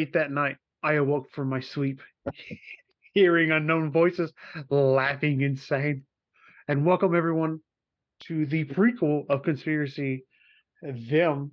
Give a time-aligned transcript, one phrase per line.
[0.00, 2.00] late that night, I awoke from my sleep,
[3.12, 4.32] hearing unknown voices,
[4.70, 6.04] laughing insane.
[6.68, 7.60] And welcome everyone
[8.20, 10.24] to the prequel of Conspiracy
[10.80, 11.50] Them.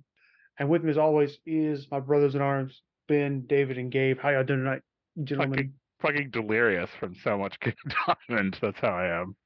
[0.58, 4.18] And with me, as always, is my brothers in arms, Ben, David, and Gabe.
[4.18, 4.80] How y'all doing tonight,
[5.24, 5.58] gentlemen?
[5.58, 7.74] Fucking, fucking delirious from so much King
[8.28, 8.56] Diamond.
[8.62, 9.36] That's how I am.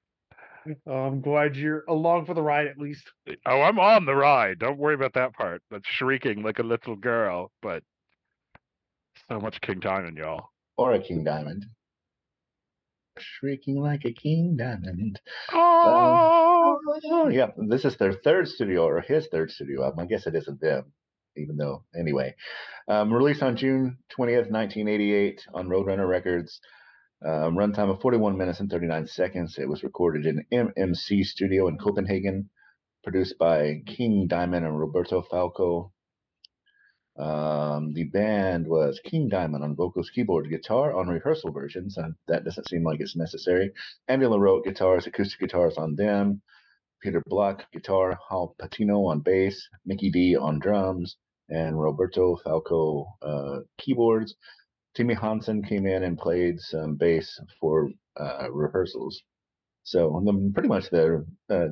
[0.87, 3.11] Uh, I'm glad you're along for the ride at least.
[3.47, 4.61] Oh, I'm on the ride.
[4.61, 5.61] Don't worry about that part.
[5.73, 7.83] That's shrieking like a little girl, but
[9.29, 10.49] so much King Diamond, y'all.
[10.77, 11.67] or a king diamond.
[13.19, 15.21] Shrieking like a king diamond.
[15.53, 20.01] Oh, Oh, yeah, this is their third studio or his third studio album.
[20.01, 20.93] I guess it isn't them,
[21.37, 22.35] even though, anyway.
[22.89, 26.61] Um, released on June 20th, 1988 on Roadrunner Records.
[27.25, 29.57] Um, runtime of 41 minutes and 39 seconds.
[29.59, 32.49] It was recorded in MMC Studio in Copenhagen,
[33.05, 35.93] produced by King Diamond and Roberto Falcao.
[37.19, 42.45] Um, the band was King Diamond on vocals, keyboard, guitar on rehearsal versions, and that
[42.45, 43.73] doesn't seem like it's necessary.
[44.09, 46.41] Andy LaRocque guitars, acoustic guitars on them.
[47.03, 51.17] Peter Blakk guitar, Hal Patino on bass, Mikkey Dee on drums,
[51.49, 54.35] and Roberto Falcao uh, keyboards.
[54.97, 59.21] Timi Hansen came in and played some bass for uh, rehearsals.
[59.85, 60.23] So
[60.55, 61.69] pretty much the uh,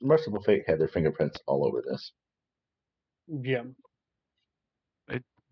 [0.00, 2.12] Mercyful Fate had their fingerprints all over this.
[3.26, 3.64] Yeah.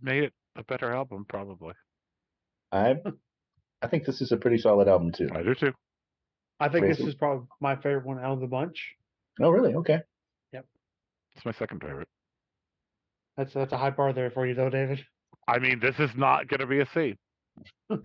[0.00, 1.74] Made it a better album, probably.
[2.72, 2.96] I
[3.82, 5.28] I think this is a pretty solid album too.
[5.32, 5.72] I do too.
[6.58, 8.94] I think this is probably my favorite one out of the bunch.
[9.40, 9.74] Oh really?
[9.74, 10.00] Okay.
[10.52, 10.64] Yep.
[11.34, 12.08] It's my second favorite.
[13.36, 15.04] That's that's a high bar there for you though, David.
[15.46, 17.14] I mean, this is not going to be a C.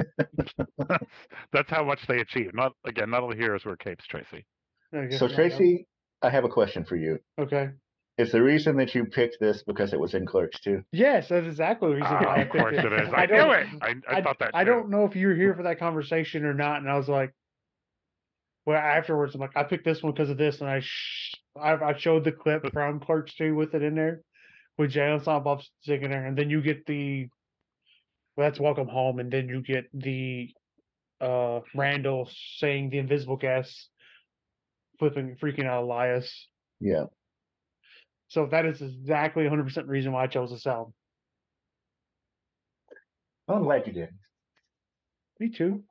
[1.51, 2.53] That's how much they achieved.
[2.53, 4.45] Not again, not all the heroes wear capes, Tracy.
[4.93, 5.35] I So not, no.
[5.35, 5.87] Tracy,
[6.21, 7.19] I have a question for you.
[7.39, 7.69] Okay.
[8.17, 10.79] Is the reason that you picked this because it was in Clerks II?
[10.91, 13.09] Yes, that's exactly the reason Ah, why I of course picked it is.
[13.13, 13.51] I, I knew don't-
[13.83, 14.03] it.
[14.07, 14.51] I, I, thought that.
[14.53, 14.69] I too.
[14.71, 17.33] don't know if you were here for that conversation or not, and I was like,
[18.65, 21.73] well, afterwards, I'm like, I picked this one because of this, and I sh- I,
[21.73, 24.21] I showed the clip from Clerks II with it in there,
[24.77, 27.27] with Jay and Silent Bob singing there, and then you get the,
[28.35, 30.49] well, that's Welcome Home, and then you get the,
[31.21, 33.89] uh, Randall saying the invisible guest,
[34.99, 36.47] flipping, freaking out Elias.
[36.79, 37.05] Yeah.
[38.31, 40.93] So that is exactly 100% reason why I chose this album.
[43.49, 44.07] I'm glad you did.
[45.41, 45.83] Me too.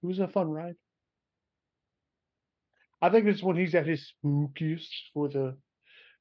[0.00, 0.76] It was a fun ride.
[3.02, 5.56] I think this is when he's at his spookiest for the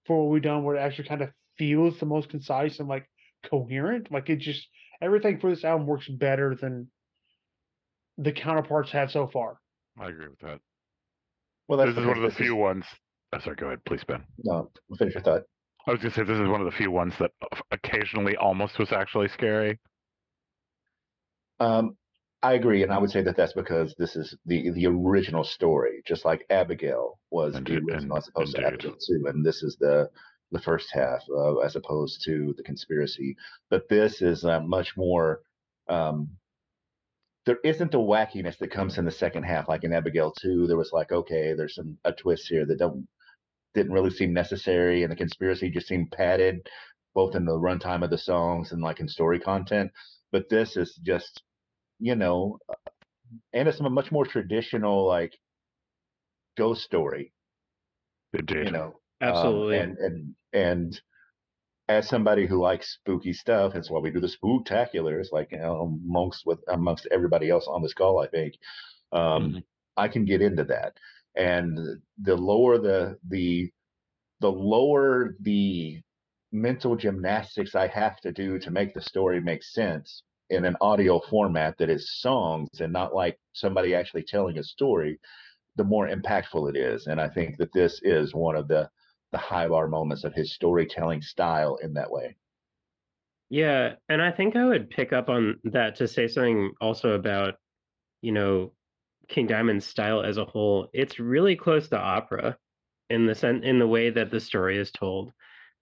[0.08, 1.30] for what we done, where it actually kind of
[1.60, 3.08] feels the most concise and like
[3.52, 4.12] coherent.
[4.12, 4.68] Like it just
[5.00, 6.90] everything for this album works better than
[8.18, 9.60] the counterparts have so far.
[10.00, 10.60] I agree with that.
[11.68, 12.86] Well, that's This is one of the few ones.
[13.34, 14.24] Oh, sorry, go ahead, please, Ben.
[14.44, 15.44] No, finish your thought.
[15.86, 17.32] I was gonna say this is one of the few ones that
[17.72, 19.80] occasionally almost was actually scary.
[21.60, 21.98] Um,
[22.44, 26.02] I agree, and I would say that that's because this is the the original story,
[26.06, 28.66] just like Abigail was the Indeed, original in- as opposed to.
[28.66, 30.10] Abigail too, and this is the
[30.52, 33.36] the first half uh, as opposed to the conspiracy.
[33.70, 35.42] But this is uh, much more.
[35.90, 36.30] Um,
[37.46, 40.68] there isn't the wackiness that comes in the second half, like in Abigail two.
[40.68, 43.08] There was like, okay, there's some a twist here that don't
[43.78, 46.68] didn't really seem necessary, and the conspiracy just seemed padded,
[47.16, 49.92] both in the runtime of the songs and like in story content.
[50.32, 51.44] But this is just
[52.00, 52.60] you know,
[53.54, 55.34] and it's a much more traditional like
[56.58, 57.34] ghost story,
[58.34, 58.66] Indeed.
[58.66, 59.00] you know.
[59.22, 59.78] um, Absolutely.
[59.80, 61.02] and and and
[61.90, 65.82] as somebody who likes spooky stuff, that's why we do the spooktaculars, like you know,
[66.06, 68.56] amongst with amongst everybody else on this call, I think.
[69.14, 69.64] Um, Mhm.
[69.98, 70.98] I can get into that.
[71.38, 71.78] And
[72.22, 73.72] the lower the the
[74.40, 76.02] the lower the
[76.52, 81.20] mental gymnastics I have to do to make the story make sense in an audio
[81.20, 85.20] format that is songs and not like somebody actually telling a story,
[85.76, 87.08] the more impactful it is.
[87.08, 88.90] And I think that this is one of the
[89.32, 92.38] the high bar moments of his storytelling style in that way.
[93.50, 97.56] Yeah, and I think I would pick up on that to say something also about,
[98.22, 98.74] you know,
[99.30, 100.88] King Diamond's style as a whole.
[100.94, 102.58] It's really close to opera
[103.10, 105.32] in the sen- in the way that the story is told.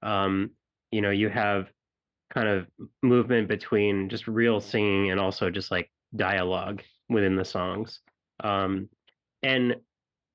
[0.02, 0.52] Um,
[0.92, 1.70] you know, you have
[2.34, 2.68] kind of
[3.04, 8.00] movement between just real singing and also just like dialogue within the songs.
[8.44, 8.90] Um,
[9.44, 9.76] and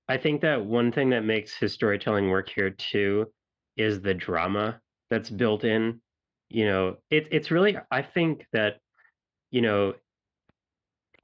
[0.08, 3.32] I think that one thing that makes his storytelling work here too
[3.76, 6.00] is the drama that's built in.
[6.48, 8.78] You know, it, it's really, I think that,
[9.50, 9.94] you know,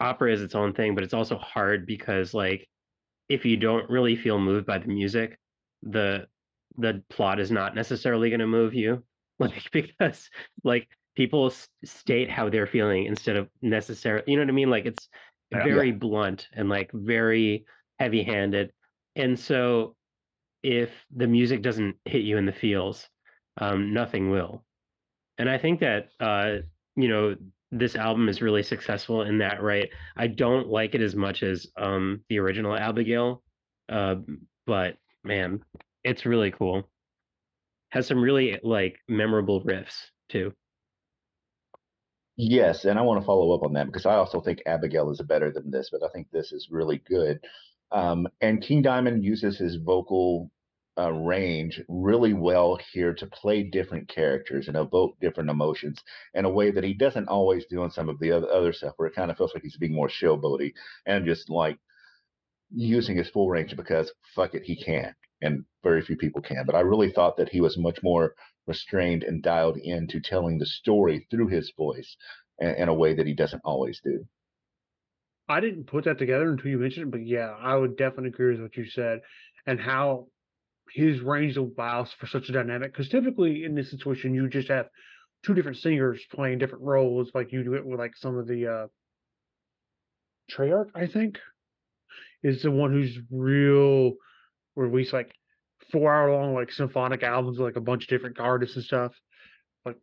[0.01, 2.69] opera is its own thing, but it's also hard because, like,
[3.29, 5.41] if you don't really feel moved by the music,
[5.83, 6.29] the
[6.79, 9.05] the plot is not necessarily going to move you
[9.39, 10.31] like because
[10.65, 14.71] like people s- state how they're feeling instead of necessarily, you know what I mean?
[14.71, 15.09] Like it's
[15.51, 15.63] Yeah.
[15.65, 17.67] very blunt and like very
[17.99, 18.73] heavy handed.
[19.15, 19.97] And so
[20.63, 23.09] if the music doesn't hit you in the feels,
[23.59, 24.67] um, nothing will.
[25.39, 26.59] And I think that, uh,
[26.97, 27.37] you know,
[27.73, 29.89] this album is really successful in that, right?
[30.17, 33.43] I don't like it as much as um, the original Abigail,
[33.89, 34.17] uh,
[34.67, 35.61] but man,
[36.05, 36.89] it's really cool.
[37.91, 40.53] Has some really like memorable riffs too.
[42.37, 45.23] Yes, and I want to follow up on that because I also think Abigail is
[45.23, 47.41] better than this, but I think this is really good.
[47.93, 50.51] Um, and King Diamond uses his vocal
[50.99, 56.03] uh, range really well here to play different characters and evoke different emotions
[56.35, 58.95] in a way that he doesn't always do on some of the other, other stuff,
[58.97, 60.73] where it kind of feels like he's being more showboaty
[61.07, 61.79] and just like
[62.73, 66.65] using his full range because fuck it, he can, and very few people can.
[66.67, 68.35] But I really thought that he was much more
[68.67, 72.17] restrained and dialed into telling the story through his voice
[72.59, 74.27] in, in a way that he doesn't always do.
[75.49, 78.53] I didn't put that together until you mentioned it, but yeah, I would definitely agree
[78.53, 79.21] with what you said
[79.67, 80.27] and how
[80.93, 82.93] his range allows for such a dynamic.
[82.93, 84.87] Because typically in this situation, you just have
[85.45, 88.67] two different singers playing different roles, like you do it with like some of the
[88.67, 88.87] uh
[90.51, 91.39] Treyarch, I think,
[92.43, 94.13] is the one who's real
[94.77, 95.33] release like
[95.91, 99.13] four hour long like symphonic albums, with, like a bunch of different artists and stuff.
[99.85, 99.97] Like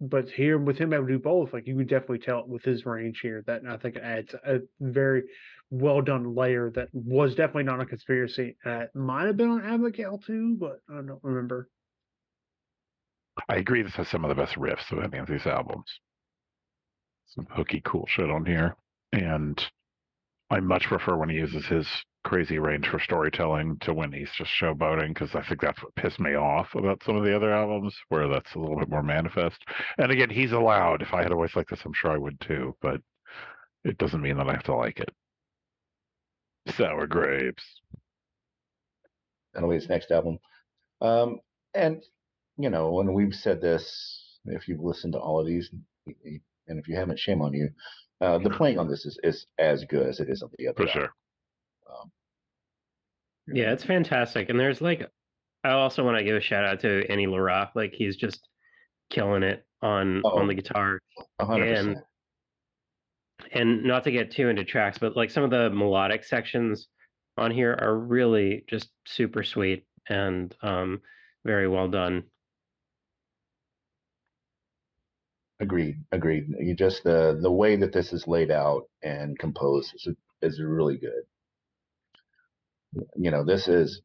[0.00, 2.86] but here with him able to do both, like you can definitely tell with his
[2.86, 5.24] range here that I think it adds a very
[5.70, 8.56] well done layer that was definitely not a conspiracy.
[8.64, 11.68] Uh, it might have been on Abigail too, but I don't remember.
[13.48, 13.82] I agree.
[13.82, 15.86] This has some of the best riffs of any of these albums.
[17.26, 18.76] Some hooky, cool shit on here,
[19.12, 19.64] and
[20.50, 21.86] I much prefer when he uses his
[22.24, 26.20] crazy range for storytelling to when he's just showboating because I think that's what pissed
[26.20, 29.62] me off about some of the other albums where that's a little bit more manifest.
[29.96, 31.02] And again, he's allowed.
[31.02, 33.00] If I had a voice like this, I'm sure I would too, but
[33.84, 35.10] it doesn't mean that I have to like it.
[36.68, 37.64] Sour grapes.
[39.54, 40.38] That'll be his next album.
[41.00, 41.40] Um,
[41.74, 42.02] and
[42.58, 45.70] you know, when we've said this, if you've listened to all of these,
[46.06, 47.70] and if you haven't, shame on you.
[48.20, 50.76] Uh, the playing on this is, is as good as it is on the other.
[50.76, 50.92] For album.
[50.92, 51.10] sure.
[53.52, 54.48] Yeah, it's fantastic.
[54.50, 55.10] And there's like,
[55.64, 57.70] I also want to give a shout out to Andy LaRocque.
[57.74, 58.46] Like he's just
[59.10, 60.38] killing it on Oh.
[60.38, 61.00] on the guitar.
[61.40, 62.06] Hundred And- percent.
[63.52, 66.88] And not to get too into tracks, but like some of the melodic sections
[67.36, 71.00] on here are really just super sweet and um,
[71.44, 72.24] very well done.
[75.60, 75.96] Agreed.
[76.12, 76.46] Agreed.
[76.58, 80.08] You just the the way that this is laid out and composed is
[80.42, 81.24] is really good.
[83.16, 84.00] You know, this is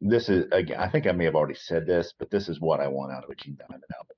[0.00, 0.80] this is again.
[0.80, 3.24] I think I may have already said this, but this is what I want out
[3.24, 4.16] of a Gene Diamond album.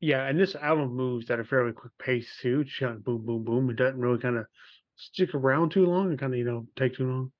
[0.00, 2.64] Yeah, and this album moves at a fairly quick pace too.
[2.64, 3.70] Just kind of boom, boom, boom.
[3.70, 4.46] It doesn't really kind of
[4.96, 7.32] stick around too long and kind of you know take too long.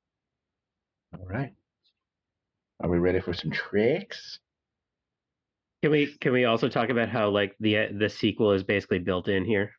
[1.19, 1.53] All right.
[2.81, 4.39] Are we ready for some tricks?
[5.83, 9.29] Can we can we also talk about how like the the sequel is basically built
[9.29, 9.73] in here?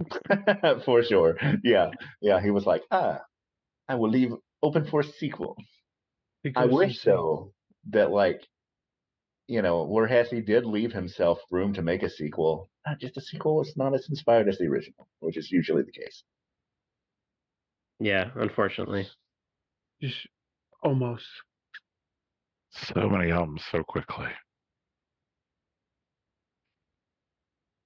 [0.84, 1.36] for sure.
[1.64, 1.90] Yeah.
[2.20, 2.40] Yeah.
[2.42, 3.20] He was like, ah,
[3.88, 4.32] I will leave
[4.62, 5.56] open for a sequel.
[6.56, 7.52] I wish he's- though
[7.90, 8.42] that like
[9.48, 13.20] you know, whereas he did leave himself room to make a sequel, not just a
[13.20, 16.24] sequel is not as inspired as the original, which is usually the case.
[18.00, 19.06] Yeah, unfortunately.
[20.00, 20.26] Just
[20.82, 21.26] almost.
[22.70, 24.28] So many albums so quickly.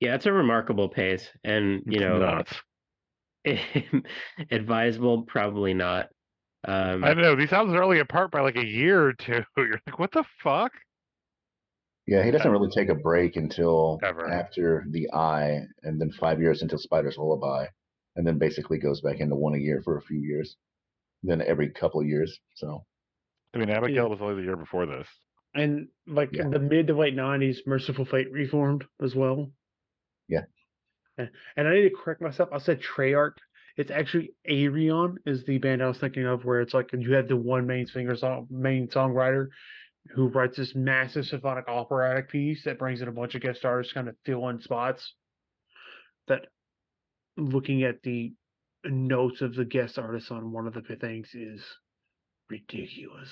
[0.01, 2.55] Yeah, it's a remarkable pace, and you know, nuts.
[4.51, 6.09] advisable probably not.
[6.67, 9.43] Um, I don't know these albums are only apart by like a year or two.
[9.57, 10.73] You're like, what the fuck?
[12.07, 14.29] Yeah, he doesn't really take a break until Ever.
[14.31, 17.67] after the Eye, and then five years until Spider's Lullabye,
[18.15, 20.57] and then basically goes back into one a year for a few years,
[21.25, 22.39] then every couple of years.
[22.55, 22.85] So
[23.55, 25.09] I mean, Abigail was only the year before this.
[25.55, 26.43] And like Yeah.
[26.43, 29.51] in the mid to late nineties, Mercyful Fate reformed as well.
[30.29, 30.45] Yeah.
[31.19, 32.51] And and I need to correct myself.
[32.53, 33.37] I said Treyarch.
[33.77, 37.29] It's actually Ayreon is the band I was thinking of, where it's like you have
[37.29, 39.49] the one main singer song main songwriter
[40.15, 43.93] who writes this massive symphonic operatic piece that brings in a bunch of guest artists
[43.93, 45.15] kind of fill in spots.
[46.29, 46.47] That
[47.37, 48.33] looking at the
[48.85, 51.63] notes of the guest artists on one of the things is
[52.51, 53.31] ridiculous.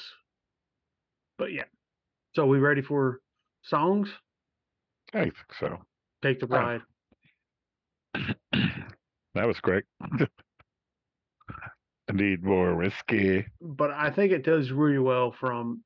[1.39, 1.65] But yeah.
[2.35, 3.21] So we ready for
[3.63, 4.09] songs?
[5.13, 5.79] I think so.
[6.23, 6.57] Take the Oh.
[6.57, 6.83] ride.
[9.35, 9.85] that was great.
[10.01, 10.27] I
[12.13, 13.47] need more whiskey.
[13.61, 15.83] But I think it does really well from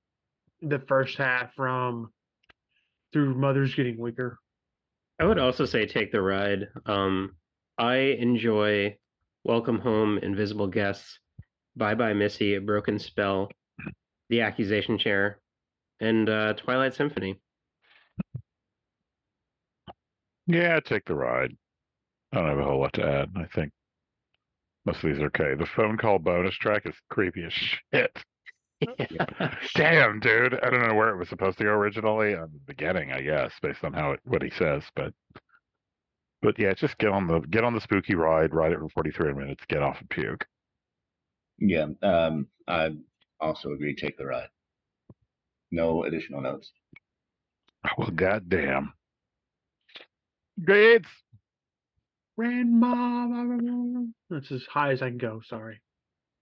[0.63, 2.11] the first half from
[3.13, 4.39] through Mother's Getting Weaker.
[5.21, 6.69] I would also say take the ride.
[6.87, 7.37] Um,
[7.79, 8.97] I enjoy
[9.45, 11.19] Welcome Home, Invisible Guests,
[11.77, 13.51] Bye Bye Missy, A Broken Spell,
[14.29, 15.41] The Accusation Chair,
[16.01, 17.41] and uh, Twilight Symphony.
[20.47, 21.57] Yeah, take the ride.
[22.33, 23.31] I don't have a whole lot to add.
[23.37, 23.73] I think
[24.87, 25.55] most of these are okay.
[25.55, 27.53] The phone call bonus track is creepy as
[27.93, 28.17] shit.
[29.75, 30.59] Damn, dude.
[30.63, 32.35] I don't know where it was supposed to go originally.
[32.35, 34.83] On the beginning, I guess, based on how it, what he says.
[34.95, 35.13] But
[36.43, 38.55] but yeah, just get on the get on the spooky ride.
[38.55, 39.65] Ride it for forty three minutes.
[39.69, 40.47] Get off and puke.
[41.59, 42.91] Yeah, um, I
[43.41, 43.97] also agree.
[43.97, 44.49] Take the ride.
[45.71, 46.71] No additional notes.
[47.97, 48.93] Well, goddamn.
[50.65, 51.09] Grades.
[52.37, 54.05] Grandma.
[54.31, 55.41] That's as high as I can go.
[55.45, 55.81] Sorry.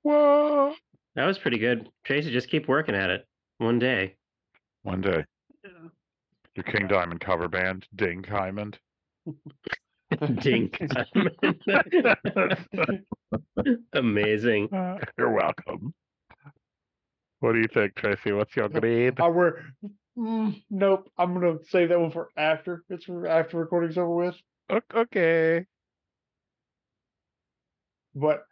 [0.03, 0.75] Whoa.
[1.17, 1.89] That was pretty good.
[2.05, 3.27] Tracy, just keep working at it.
[3.59, 4.15] One day.
[4.83, 5.25] One day,
[6.55, 8.79] your King Diamond cover band, Ding Diamond.
[10.41, 10.81] Dink.
[13.93, 14.69] Amazing.
[15.19, 15.93] You're welcome.
[17.41, 18.33] What do you think, Tracy?
[18.33, 19.19] What's your grade?
[19.21, 19.63] I were.
[20.17, 21.11] Mm, nope.
[21.19, 22.85] I'm gonna save that one for after.
[22.89, 24.37] It's for after recording's over with.
[24.95, 25.67] Okay.
[28.15, 28.46] But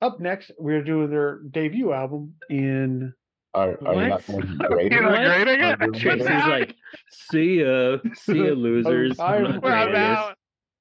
[0.00, 3.12] up next, we're doing their debut album in.
[3.54, 4.44] Are are we not What?
[4.46, 5.04] going to grade You're it?
[5.04, 5.24] not What?
[5.44, 5.82] grading it?
[5.82, 6.74] Are we Tracy's like,
[7.10, 9.18] see ya, see ya, losers.
[9.18, 9.62] I'm I'm not.
[9.62, 9.98] Well, grading this.
[9.98, 10.34] now,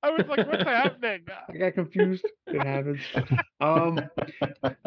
[0.03, 1.25] I was like, what's happening?
[1.49, 2.25] I got confused.
[2.47, 3.01] it happens.
[3.59, 3.99] Um.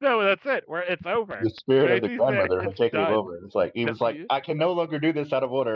[0.00, 0.62] No, that's it.
[0.68, 1.40] Where it's over.
[1.42, 3.12] The spirit of the grandmother has taken done.
[3.12, 3.36] it over.
[3.44, 4.16] It's like he was like.
[4.30, 5.74] I can no longer do this out of order.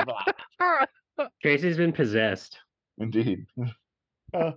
[1.42, 2.56] Tracy's been possessed.
[2.98, 3.46] Indeed.
[4.32, 4.54] I'm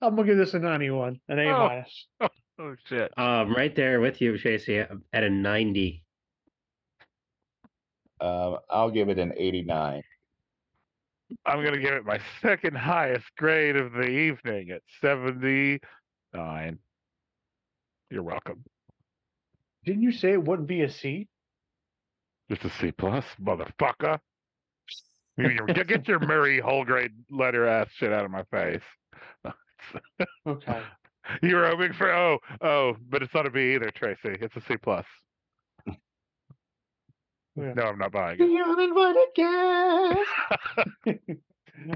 [0.00, 1.66] gonna give this a 91, an A Oh.
[1.66, 2.06] minus.
[2.20, 2.28] oh
[2.86, 3.12] shit.
[3.18, 6.02] Um, right there with you, Tracy, at a 90.
[8.20, 10.02] Um, I'll give it an 89.
[11.46, 15.78] I'm gonna give it my second highest grade of the evening at seventy
[16.34, 16.80] nine.
[18.10, 18.64] You're welcome.
[19.84, 21.28] Didn't you say it wouldn't be a C?
[22.50, 24.18] Just a C plus, motherfucker.
[25.38, 28.82] You- you- Get, get your Murray whole grade letter ass shit out of my face.
[30.46, 30.82] Okay.
[31.42, 34.36] You were hoping for oh oh, but it's not a B either, Tracy.
[34.40, 35.04] It's a C plus.
[37.56, 37.74] Yeah.
[37.74, 38.46] No, I'm not buying it.
[38.46, 39.28] The uninvited
[41.06, 41.30] guest.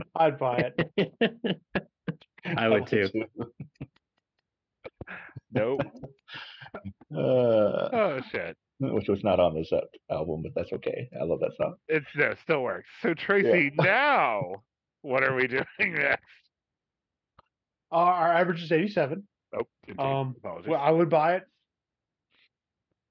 [0.16, 1.60] I'd buy it.
[2.56, 3.08] I would too.
[5.52, 5.80] nope.
[7.16, 8.56] Uh, Oh shit.
[8.80, 9.70] which was not on this
[10.10, 11.08] album, but that's okay.
[11.20, 11.76] I love that song.
[11.86, 12.88] It's no, it still works.
[13.00, 14.64] So Tracy, now
[15.02, 16.24] what are we doing next?
[17.94, 19.22] Uh, our average is 87.
[19.56, 20.00] Oh, indeed.
[20.02, 20.68] Um, apologies.
[20.68, 21.44] well, I would buy it.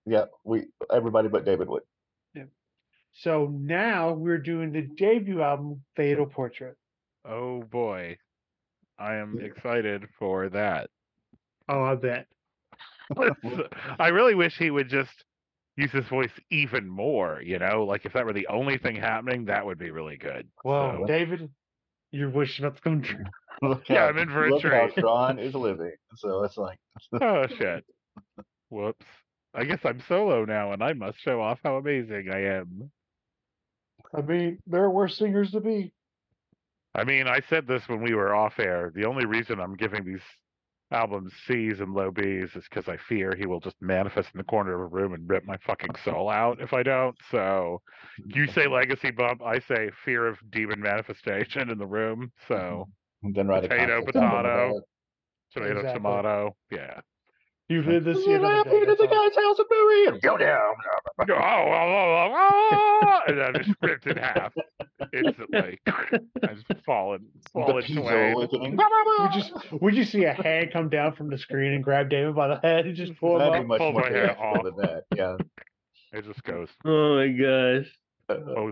[0.06, 1.84] Yeah, we everybody but David would.
[2.36, 2.44] Yeah.
[3.14, 6.76] So now we're doing the debut album, Fatal Portrait.
[7.26, 8.18] oh boy,
[9.00, 10.90] I am excited for that.
[11.70, 12.28] Oh, I bet.
[14.00, 15.24] I really wish he would just
[15.78, 17.42] use his voice even more.
[17.42, 20.50] You know, like if that were the only thing happening, that would be really good.
[20.66, 21.50] Well, So- David,
[22.12, 23.24] your wish is about to come true.
[23.62, 25.00] Look Yeah, how- I'm in for a look how treat.
[25.00, 25.94] Sean is living.
[26.16, 26.80] So it's like
[27.22, 27.86] oh shit.
[28.70, 29.06] Whoops.
[29.56, 32.90] I guess I'm solo now, and I must show off how amazing I am.
[34.16, 35.94] I mean, there are worse singers to be.
[36.96, 38.92] I mean, I said this when we were off air.
[38.96, 40.22] The only reason I'm giving these
[40.92, 44.44] albums C's and low B's is because I fear he will just manifest in the
[44.44, 47.16] corner of a room and rip my fucking soul out if I don't.
[47.32, 47.82] So
[48.26, 52.32] you say legacy bump, I say fear of demon manifestation in the room.
[52.48, 52.88] So
[53.34, 54.82] then write Potato, concept album potato.
[55.54, 55.94] tomato, Exactly.
[56.00, 56.56] tomato.
[56.72, 57.00] Yeah.
[57.70, 59.08] You did this the Little other happy to the all.
[59.30, 60.74] guy's house in Bowie and go down.
[61.22, 64.54] Oh, oh, oh, oh, oh, and I just ripped in half
[65.14, 65.80] instantly.
[65.88, 66.18] I
[66.54, 68.34] just fallen, The fallen Pizza twain.
[68.34, 68.72] awakening.
[68.78, 72.36] We just would you see a hand come down from the screen and grab David
[72.36, 73.68] by the head and just pull him That'd be up?
[73.68, 74.64] much more my hair off.
[74.64, 75.04] than that.
[75.16, 75.38] Yeah.
[76.12, 76.68] It just goes.
[76.86, 77.88] Oh my gosh.
[78.30, 78.72] Oh,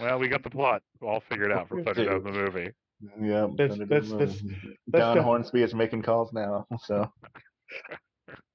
[0.00, 2.70] Well, we got the plot all figured out for Thunderdome the movie.
[3.20, 3.46] Yeah.
[3.56, 4.42] That's- that's- that's-
[4.88, 6.66] that's Don the- Hornsby is making calls now.
[6.80, 7.10] So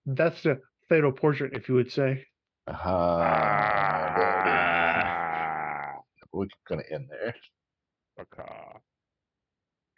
[0.05, 2.25] That's the fatal portrait, if you would say.
[2.67, 4.43] uh, there.
[4.47, 5.93] Ah,
[6.33, 7.35] we're gonna end there.
[8.19, 8.51] okay.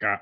[0.00, 0.20] Got